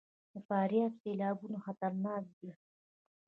[0.31, 2.51] د فاریاب سیلابونه خطرناک دي